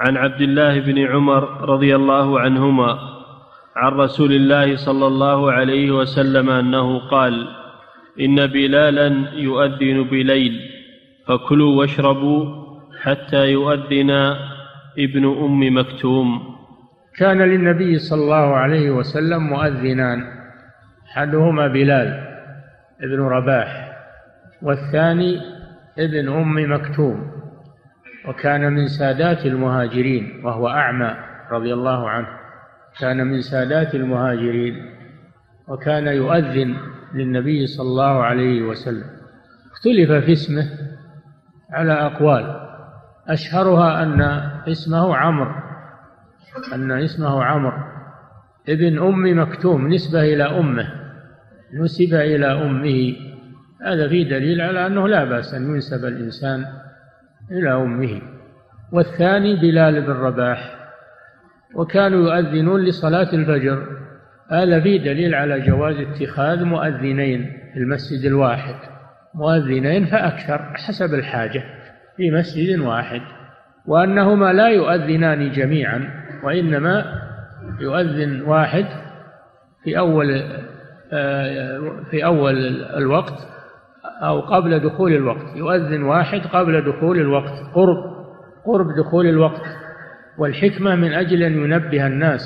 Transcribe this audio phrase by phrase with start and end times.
[0.00, 2.98] عن عبد الله بن عمر رضي الله عنهما
[3.76, 7.48] عن رسول الله صلى الله عليه وسلم أنه قال
[8.20, 10.60] إن بلالا يؤذن بليل
[11.26, 12.68] فكلوا واشربوا
[13.02, 14.10] حتى يؤذن
[14.98, 16.56] ابن أم مكتوم.
[17.18, 20.24] كان للنبي صلى الله عليه وسلم مؤذنان
[21.10, 22.08] أحدهما بلال
[23.02, 23.92] ابن رباح
[24.62, 25.40] والثاني
[25.98, 27.37] ابن أم مكتوم.
[28.26, 31.16] وكان من سادات المهاجرين وهو أعمى
[31.50, 32.28] رضي الله عنه.
[33.00, 34.74] كان من سادات المهاجرين
[35.68, 36.76] وكان يؤذن
[37.14, 39.04] للنبي صلى الله عليه وسلم.
[39.72, 40.64] اختلف في اسمه
[41.72, 42.68] على أقوال.
[43.28, 44.20] أشهرها أن
[44.68, 45.52] اسمه عمرو
[46.74, 47.78] أن اسمه عمرو.
[48.68, 50.88] ابن أم مكتوم نسبة إلى أمه
[51.74, 53.16] نسب إلى أمه.
[53.86, 56.64] هذا فيه دليل على أنه لا بأس أن ينسب الإنسان
[57.50, 58.22] إلى أمه.
[58.92, 60.74] والثاني بلال بن رباح.
[61.74, 63.86] وكانوا يؤذنون لصلاة الفجر.
[64.50, 68.74] هذا فيه دليل على جواز اتخاذ مؤذنين في المسجد الواحد.
[69.34, 71.62] مؤذنين فأكثر حسب الحاجة
[72.16, 73.20] في مسجد واحد.
[73.86, 76.10] وأنهما لا يؤذنان جميعا
[76.44, 77.04] وإنما
[77.80, 78.86] يؤذن واحد
[79.84, 80.42] في أول
[82.10, 82.54] في أول
[82.96, 83.48] الوقت
[84.22, 85.56] أو قبل دخول الوقت.
[85.56, 87.52] يؤذن واحد قبل دخول الوقت.
[87.74, 87.96] قرب
[88.64, 89.62] قرب دخول الوقت.
[90.38, 92.40] والحكمة من أجل أن ينبه الناس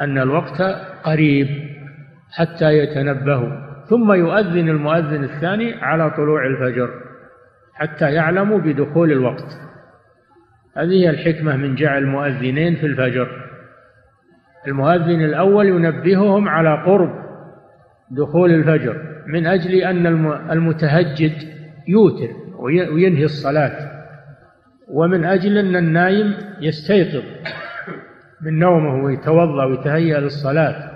[0.00, 0.62] أن الوقت
[1.04, 1.46] قريب
[2.32, 3.70] حتى يتنبهوا.
[3.90, 6.90] ثم يؤذن المؤذن الثاني على طلوع الفجر
[7.74, 9.58] حتى يعلموا بدخول الوقت.
[10.76, 13.28] هذه هي الحكمة من جعل مؤذنين في الفجر.
[14.66, 17.29] المؤذن الأول ينبههم على قرب
[18.10, 20.06] دخول الفجر من أجل أن
[20.50, 21.32] المتهجد
[21.88, 22.28] يوتر
[22.94, 23.90] وينهي الصلاة
[24.88, 27.24] ومن أجل أن النايم يستيقظ
[28.40, 30.90] من نومه ويتوضأ ويتهيأ للصلاة.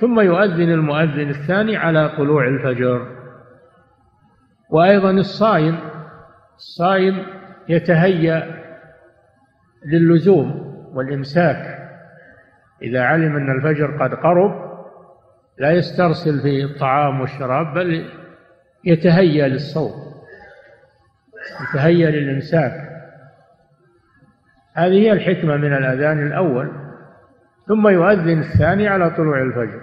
[0.00, 3.06] ثم يؤذن المؤذن الثاني على طلوع الفجر.
[4.70, 5.78] وأيضا الصائم
[6.56, 7.22] الصائم
[7.68, 8.64] يتهيأ
[9.86, 11.78] للزوم والإمساك.
[12.82, 14.67] إذا علم أن الفجر قد قرب
[15.60, 18.04] لا يسترسل في الطعام والشراب بل
[18.84, 20.08] يتهيأ للصوم
[21.60, 22.72] يتهيأ للإمساك.
[24.74, 26.70] هذه هي الحكمة من الأذان الأول.
[27.68, 29.80] ثم يؤذن الثاني على طلوع الفجر.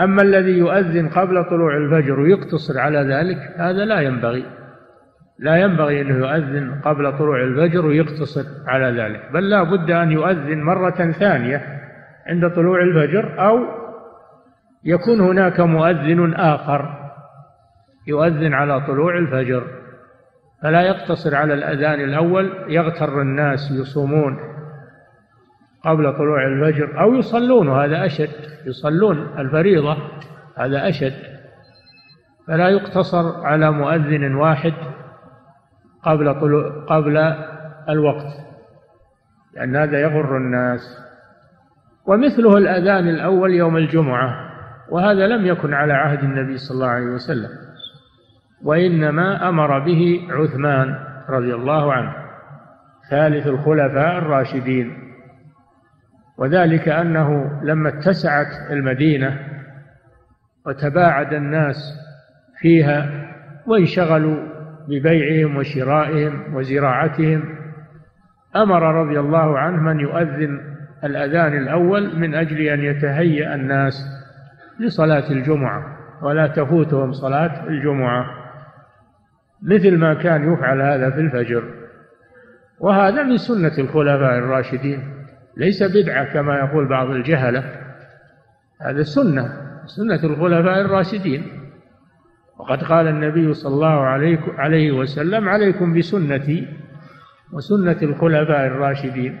[0.00, 4.44] أما الذي يؤذن قبل طلوع الفجر ويقتصر على ذلك هذا لا ينبغي.
[5.38, 9.32] لا ينبغي أنه يؤذن قبل طلوع الفجر ويقتصر على ذلك.
[9.32, 11.80] بل لا بد أن يؤذن مرة ثانية
[12.26, 13.79] عند طلوع الفجر أو
[14.84, 17.10] يكون هناك مؤذن آخر
[18.06, 19.64] يؤذن على طلوع الفجر
[20.62, 24.38] فلا يقتصر على الأذان الأول يغتر الناس يصومون
[25.84, 28.30] قبل طلوع الفجر أو يصلون وهذا أشد
[28.66, 29.96] يصلون الفريضة
[30.58, 31.14] هذا أشد
[32.46, 34.74] فلا يقتصر على مؤذن واحد
[36.02, 37.16] قبل طلوع قبل
[37.88, 38.50] الوقت
[39.54, 40.80] لأن هذا يغر الناس.
[42.06, 44.49] ومثله الأذان الأول يوم الجمعة.
[44.90, 47.50] وهذا لم يكن على عهد النبي صلى الله عليه وسلم
[48.62, 52.14] وإنما أمر به عثمان رضي الله عنه
[53.10, 55.10] ثالث الخلفاء الراشدين.
[56.38, 59.38] وذلك أنه لما اتسعت المدينة
[60.66, 61.76] وتباعد الناس
[62.60, 63.30] فيها
[63.66, 64.36] وانشغلوا
[64.88, 67.44] ببيعهم وشرائهم وزراعتهم
[68.56, 70.60] أمر رضي الله عنه من يؤذن
[71.04, 74.19] الأذان الأول من أجل أن يتهيأ الناس
[74.80, 78.26] لصلاة الجمعة ولا تفوتهم صلاة الجمعة
[79.62, 81.64] مثل ما كان يفعل هذا في الفجر.
[82.80, 85.24] وهذا من سنة الخلفاء الراشدين
[85.56, 87.64] ليس بدعة كما يقول بعض الجهلة
[88.80, 89.52] هذا سنة
[89.86, 91.42] سنة الخلفاء الراشدين.
[92.58, 94.00] وقد قال النبي صلى الله
[94.56, 96.68] عليه وسلم عليكم بسنتي
[97.52, 99.38] وسنة الخلفاء الراشدين.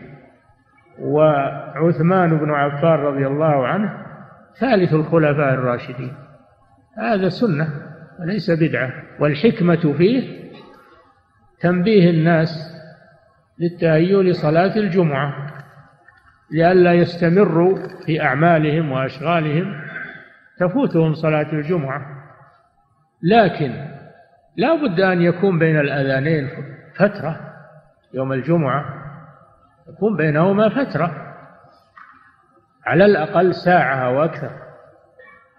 [0.98, 4.09] وعثمان بن عفان رضي الله عنه
[4.58, 6.14] ثالث الخلفاء الراشدين.
[6.98, 7.68] هذا سنة
[8.20, 10.50] وليس بدعة والحكمة فيه
[11.60, 12.76] تنبيه الناس
[13.58, 15.32] للتهيؤ لصلاة الجمعة
[16.50, 19.80] لئلا يستمروا في أعمالهم وأشغالهم
[20.58, 22.02] تفوتهم صلاة الجمعة.
[23.22, 23.72] لكن
[24.56, 26.48] لا بد أن يكون بين الأذانين
[26.96, 27.40] فترة
[28.14, 28.84] يوم الجمعة
[29.88, 31.29] يكون بينهما فترة.
[32.86, 34.50] على الأقل ساعة أو أكثر.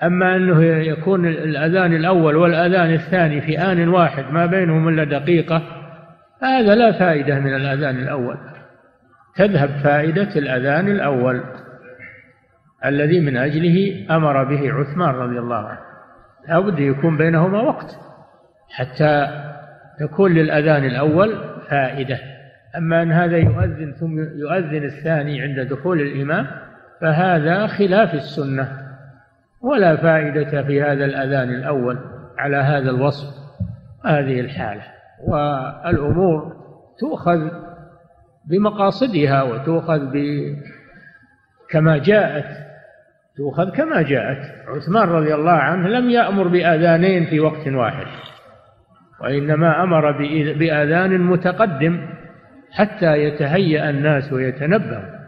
[0.04, 5.62] أما أنه يكون الأذان الأول والأذان الثاني في آن واحد ما بينهم إلا دقيقة
[6.42, 8.38] هذا لا فائدة من الأذان الأول.
[9.36, 11.44] تذهب فائدة الأذان الأول
[12.86, 15.80] الذي من أجله أمر به عثمان رضي الله عنه.
[16.48, 17.96] لابد يكون بينهما وقت
[18.70, 19.28] حتى
[20.00, 21.36] تكون للأذان الأول
[21.70, 22.20] فائدة.
[22.78, 26.48] أما أن هذا يؤذن ثم يؤذن الثاني عند دخول الإمام
[27.02, 28.78] فهذا خلاف السنة
[29.62, 31.98] ولا فائدة في هذا الأذان الأول
[32.38, 33.28] على هذا الوصف
[34.06, 34.84] هذه الحالة.
[35.28, 36.56] والأمور
[37.00, 37.50] تؤخذ
[38.46, 40.16] بمقاصدها وتؤخذ ب
[41.70, 42.58] كما جاءت
[43.38, 44.68] تؤخذ كما جاءت.
[44.68, 48.06] عثمان رضي الله عنه لم يأمر بأذانين في وقت واحد
[49.22, 50.12] وإنما أمر
[50.54, 52.08] بأذان متقدم
[52.72, 55.21] حتى يتهيأ الناس ويتنبهوا.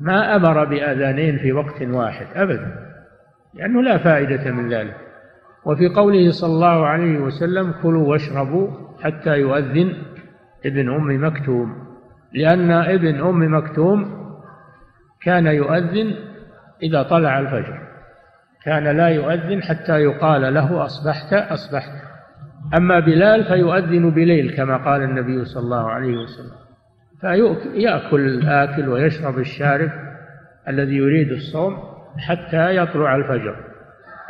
[0.00, 2.92] ما أمر بأذانين في وقت واحد أبدا
[3.54, 4.96] لأنه لا فائدة من ذلك.
[5.64, 8.68] وفي قوله صلى الله عليه وسلم كلوا واشربوا
[9.02, 9.92] حتى يؤذن
[10.66, 11.76] ابن أم مكتوم.
[12.32, 14.22] لأن ابن أم مكتوم
[15.22, 16.14] كان يؤذن
[16.82, 17.78] إذا طلع الفجر.
[18.64, 21.92] كان لا يؤذن حتى يقال له أصبحت أصبحت.
[22.76, 26.61] أما بلال فيؤذن بليل كما قال النبي صلى الله عليه وسلم.
[27.22, 29.90] فيأكل الآكل ويشرب الشارب
[30.68, 31.76] الذي يريد الصوم
[32.18, 33.56] حتى يطلع الفجر.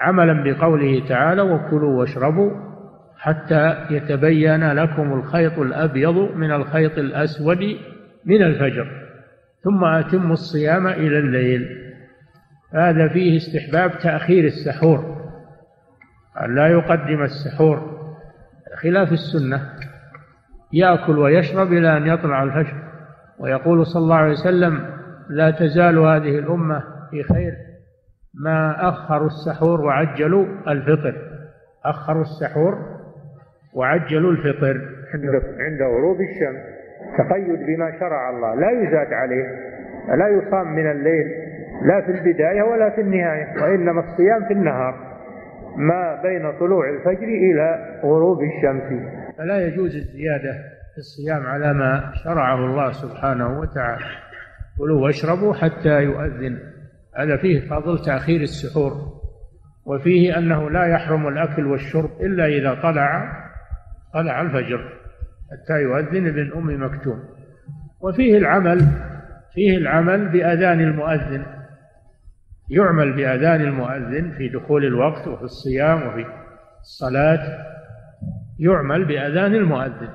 [0.00, 2.50] عملا بقوله تعالى وكلوا واشربوا
[3.18, 7.76] حتى يتبين لكم الخيط الأبيض من الخيط الأسود
[8.24, 8.86] من الفجر
[9.64, 11.68] ثم أتموا الصيام إلى الليل.
[12.74, 15.22] هذا فيه استحباب تأخير السحور.
[16.48, 17.98] لا يقدم السحور.
[18.82, 19.68] خلاف السنة.
[20.72, 22.76] يأكل ويشرب إلى أن يطلع الفجر.
[23.40, 24.80] ويقول صلى الله عليه وسلم
[25.30, 27.52] لا تزال هذه الأمة في خير.
[28.44, 31.14] ما أخروا السحور وعجلوا الفطر.
[31.84, 32.78] أخروا السحور
[33.74, 34.80] وعجلوا الفطر.
[35.60, 36.62] عند غروب الشمس
[37.19, 38.54] تقيد بما شرع الله.
[38.54, 39.44] لا يزاد عليه
[40.08, 41.26] لا يصام من الليل
[41.82, 44.94] لا في البداية ولا في النهاية وإنما الصيام في النهار.
[45.76, 49.02] ما بين طلوع الفجر إلى غروب الشمس.
[49.38, 50.52] فلا يجوز الزيادة
[50.93, 54.05] في الصيام على ما شرعه الله سبحانه وتعالى.
[54.79, 56.58] كلوا واشربوا حتى يؤذن.
[57.19, 58.93] هذا فيه فضل تأخير السحور
[59.87, 63.32] وفيه أنه لا يحرم الأكل والشرب إلا إذا طلع
[64.14, 64.93] طلع الفجر
[65.52, 67.25] حتى يؤذن ابن أم مكتوم.
[68.00, 68.87] وفيه العمل
[69.55, 71.46] فيه العمل بأذان المؤذن.
[72.70, 76.25] يعمل بأذان المؤذن في دخول الوقت وفي الصيام وفي
[76.81, 77.73] الصلاة.
[78.62, 80.08] يعمل بأذان المؤذن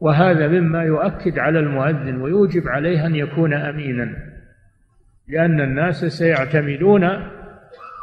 [0.00, 4.16] وهذا مما يؤكد على المؤذن ويوجب عليه أن يكون أمينا
[5.28, 7.04] لأن الناس سيعتمدون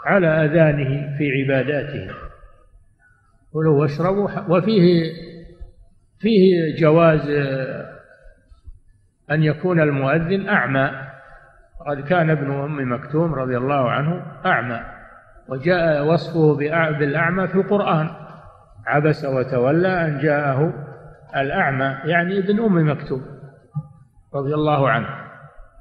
[0.05, 2.15] على أذانه في عباداتهم
[3.53, 5.03] كلوا واشربوا وفيه
[6.19, 7.29] فيه جواز
[9.31, 10.91] أن يكون المؤذن أعمى.
[11.87, 14.79] قد كان ابن أم مكتوم رضي الله عنه أعمى
[15.49, 16.55] وجاء وصفه
[16.99, 18.26] بالأعمى في القرآن.
[18.87, 20.73] عبس وتولى أن جاءه
[21.35, 23.21] الأعمى يعني ابن أم مكتوم
[24.35, 25.07] رضي الله عنه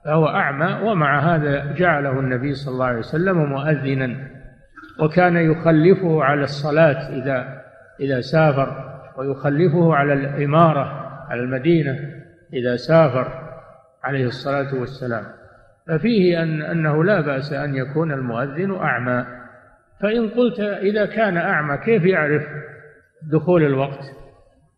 [0.04, 4.16] فهو أعمى ومع هذا جعله النبي صلى الله عليه وسلم مؤذنا
[5.00, 7.62] وكان يخلفه على الصلاة إذا
[8.00, 11.98] إذا سافر ويخلفه على الإمارة على المدينة
[12.52, 13.32] إذا سافر
[14.04, 15.24] عليه الصلاة والسلام.
[15.88, 19.26] ففيه أن أنه لا بأس أن يكون المؤذن أعمى.
[20.00, 22.42] فإن قلت إذا كان أعمى كيف يعرف؟
[23.26, 24.04] دخول الوقت.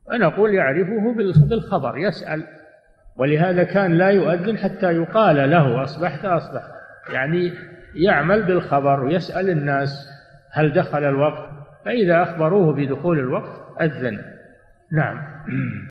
[0.06, 1.14] فنقول يعرفه
[1.48, 2.44] بالخبر يسأل.
[3.16, 6.70] ولهذا كان لا يؤذن حتى يقال له أصبحت أصبحت.
[7.12, 7.52] يعني
[7.94, 10.08] يعمل بالخبر ويسأل الناس
[10.52, 11.48] هل دخل الوقت.
[11.84, 14.18] فإذا أخبروه بدخول الوقت أذن.
[14.92, 15.18] نعم.